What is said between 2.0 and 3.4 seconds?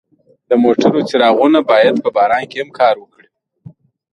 په باران کې هم کار وکړي.